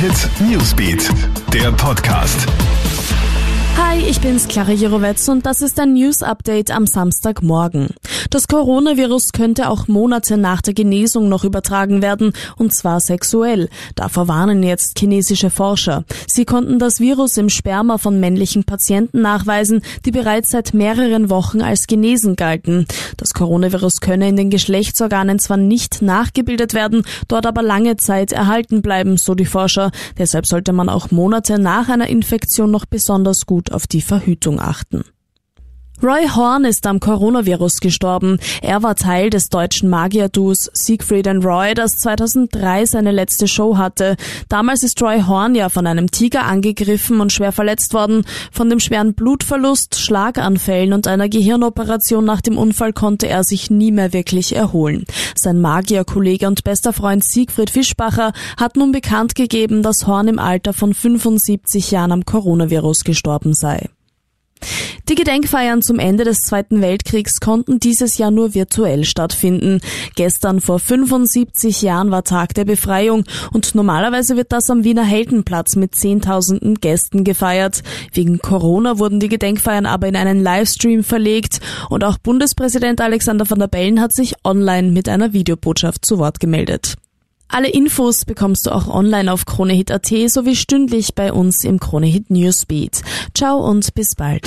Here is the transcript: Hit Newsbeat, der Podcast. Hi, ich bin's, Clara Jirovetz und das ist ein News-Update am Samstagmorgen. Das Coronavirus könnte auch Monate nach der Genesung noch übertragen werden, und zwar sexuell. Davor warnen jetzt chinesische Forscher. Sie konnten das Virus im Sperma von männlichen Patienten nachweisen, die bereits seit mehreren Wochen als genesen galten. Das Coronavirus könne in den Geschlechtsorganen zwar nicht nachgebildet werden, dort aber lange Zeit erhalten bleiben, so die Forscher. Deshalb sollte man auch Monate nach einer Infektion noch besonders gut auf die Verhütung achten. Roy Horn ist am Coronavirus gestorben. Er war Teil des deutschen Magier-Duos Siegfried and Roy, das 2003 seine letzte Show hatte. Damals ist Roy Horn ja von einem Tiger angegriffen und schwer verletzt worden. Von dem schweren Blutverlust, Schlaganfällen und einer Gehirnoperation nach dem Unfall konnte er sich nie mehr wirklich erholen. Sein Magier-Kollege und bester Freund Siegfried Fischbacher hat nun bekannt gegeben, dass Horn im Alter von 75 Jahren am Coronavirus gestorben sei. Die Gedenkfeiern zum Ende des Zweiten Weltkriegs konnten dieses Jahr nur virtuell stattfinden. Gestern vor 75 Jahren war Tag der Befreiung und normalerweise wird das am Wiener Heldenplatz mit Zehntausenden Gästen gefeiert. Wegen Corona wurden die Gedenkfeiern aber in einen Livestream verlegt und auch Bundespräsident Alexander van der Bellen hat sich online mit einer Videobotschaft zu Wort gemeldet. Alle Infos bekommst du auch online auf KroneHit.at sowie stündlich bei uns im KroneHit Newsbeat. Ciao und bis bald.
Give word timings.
Hit 0.00 0.30
Newsbeat, 0.48 1.10
der 1.52 1.72
Podcast. 1.72 2.46
Hi, 3.76 3.98
ich 3.98 4.20
bin's, 4.20 4.46
Clara 4.46 4.70
Jirovetz 4.70 5.26
und 5.26 5.44
das 5.44 5.60
ist 5.60 5.80
ein 5.80 5.94
News-Update 5.94 6.70
am 6.70 6.86
Samstagmorgen. 6.86 7.88
Das 8.30 8.48
Coronavirus 8.48 9.32
könnte 9.32 9.68
auch 9.68 9.88
Monate 9.88 10.36
nach 10.36 10.62
der 10.62 10.74
Genesung 10.74 11.28
noch 11.28 11.44
übertragen 11.44 12.02
werden, 12.02 12.32
und 12.56 12.74
zwar 12.74 13.00
sexuell. 13.00 13.68
Davor 13.94 14.28
warnen 14.28 14.62
jetzt 14.62 14.98
chinesische 14.98 15.50
Forscher. 15.50 16.04
Sie 16.26 16.44
konnten 16.44 16.78
das 16.78 17.00
Virus 17.00 17.36
im 17.36 17.48
Sperma 17.48 17.98
von 17.98 18.20
männlichen 18.20 18.64
Patienten 18.64 19.22
nachweisen, 19.22 19.82
die 20.04 20.10
bereits 20.10 20.50
seit 20.50 20.74
mehreren 20.74 21.30
Wochen 21.30 21.60
als 21.60 21.86
genesen 21.86 22.36
galten. 22.36 22.86
Das 23.16 23.34
Coronavirus 23.34 24.00
könne 24.00 24.28
in 24.28 24.36
den 24.36 24.50
Geschlechtsorganen 24.50 25.38
zwar 25.38 25.56
nicht 25.56 26.02
nachgebildet 26.02 26.74
werden, 26.74 27.02
dort 27.28 27.46
aber 27.46 27.62
lange 27.62 27.96
Zeit 27.96 28.32
erhalten 28.32 28.82
bleiben, 28.82 29.16
so 29.16 29.34
die 29.34 29.46
Forscher. 29.46 29.90
Deshalb 30.18 30.46
sollte 30.46 30.72
man 30.72 30.88
auch 30.88 31.10
Monate 31.10 31.58
nach 31.58 31.88
einer 31.88 32.08
Infektion 32.08 32.70
noch 32.70 32.86
besonders 32.86 33.46
gut 33.46 33.72
auf 33.72 33.86
die 33.86 34.02
Verhütung 34.02 34.60
achten. 34.60 35.04
Roy 36.00 36.28
Horn 36.28 36.64
ist 36.64 36.86
am 36.86 37.00
Coronavirus 37.00 37.80
gestorben. 37.80 38.38
Er 38.62 38.84
war 38.84 38.94
Teil 38.94 39.30
des 39.30 39.48
deutschen 39.48 39.88
Magier-Duos 39.88 40.70
Siegfried 40.72 41.26
and 41.26 41.44
Roy, 41.44 41.74
das 41.74 41.90
2003 41.96 42.86
seine 42.86 43.10
letzte 43.10 43.48
Show 43.48 43.78
hatte. 43.78 44.16
Damals 44.48 44.84
ist 44.84 45.02
Roy 45.02 45.22
Horn 45.26 45.56
ja 45.56 45.68
von 45.68 45.88
einem 45.88 46.08
Tiger 46.12 46.44
angegriffen 46.44 47.20
und 47.20 47.32
schwer 47.32 47.50
verletzt 47.50 47.94
worden. 47.94 48.24
Von 48.52 48.70
dem 48.70 48.78
schweren 48.78 49.14
Blutverlust, 49.14 49.96
Schlaganfällen 49.96 50.92
und 50.92 51.08
einer 51.08 51.28
Gehirnoperation 51.28 52.24
nach 52.24 52.42
dem 52.42 52.58
Unfall 52.58 52.92
konnte 52.92 53.26
er 53.26 53.42
sich 53.42 53.68
nie 53.68 53.90
mehr 53.90 54.12
wirklich 54.12 54.54
erholen. 54.54 55.04
Sein 55.34 55.60
Magier-Kollege 55.60 56.46
und 56.46 56.62
bester 56.62 56.92
Freund 56.92 57.24
Siegfried 57.24 57.70
Fischbacher 57.70 58.32
hat 58.56 58.76
nun 58.76 58.92
bekannt 58.92 59.34
gegeben, 59.34 59.82
dass 59.82 60.06
Horn 60.06 60.28
im 60.28 60.38
Alter 60.38 60.72
von 60.72 60.94
75 60.94 61.90
Jahren 61.90 62.12
am 62.12 62.24
Coronavirus 62.24 63.02
gestorben 63.02 63.52
sei. 63.52 63.88
Die 65.08 65.14
Gedenkfeiern 65.14 65.80
zum 65.80 65.98
Ende 65.98 66.24
des 66.24 66.40
Zweiten 66.40 66.82
Weltkriegs 66.82 67.40
konnten 67.40 67.80
dieses 67.80 68.18
Jahr 68.18 68.30
nur 68.30 68.52
virtuell 68.52 69.04
stattfinden. 69.06 69.80
Gestern 70.16 70.60
vor 70.60 70.78
75 70.78 71.80
Jahren 71.80 72.10
war 72.10 72.24
Tag 72.24 72.52
der 72.52 72.66
Befreiung 72.66 73.24
und 73.50 73.74
normalerweise 73.74 74.36
wird 74.36 74.52
das 74.52 74.68
am 74.68 74.84
Wiener 74.84 75.04
Heldenplatz 75.04 75.76
mit 75.76 75.94
Zehntausenden 75.94 76.74
Gästen 76.74 77.24
gefeiert. 77.24 77.82
Wegen 78.12 78.38
Corona 78.40 78.98
wurden 78.98 79.18
die 79.18 79.30
Gedenkfeiern 79.30 79.86
aber 79.86 80.08
in 80.08 80.16
einen 80.16 80.42
Livestream 80.42 81.02
verlegt 81.02 81.60
und 81.88 82.04
auch 82.04 82.18
Bundespräsident 82.18 83.00
Alexander 83.00 83.48
van 83.48 83.60
der 83.60 83.68
Bellen 83.68 84.02
hat 84.02 84.12
sich 84.12 84.34
online 84.44 84.90
mit 84.90 85.08
einer 85.08 85.32
Videobotschaft 85.32 86.04
zu 86.04 86.18
Wort 86.18 86.38
gemeldet. 86.38 86.96
Alle 87.48 87.68
Infos 87.70 88.26
bekommst 88.26 88.66
du 88.66 88.70
auch 88.72 88.88
online 88.88 89.32
auf 89.32 89.46
KroneHit.at 89.46 90.06
sowie 90.26 90.54
stündlich 90.54 91.14
bei 91.14 91.32
uns 91.32 91.64
im 91.64 91.80
KroneHit 91.80 92.28
Newsbeat. 92.28 93.00
Ciao 93.34 93.66
und 93.66 93.94
bis 93.94 94.14
bald. 94.14 94.46